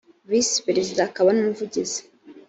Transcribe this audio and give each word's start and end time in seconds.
visi 0.29 0.57
perezida 0.67 1.01
akaba 1.05 1.29
n 1.33 1.37
umuvugizi 1.41 1.99